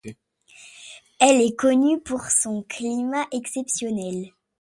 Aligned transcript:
Elle 1.19 1.41
est 1.41 1.55
connue 1.55 1.99
pour 1.99 2.23
son 2.31 2.63
climat 2.63 3.27
exceptionnel. 3.31 4.31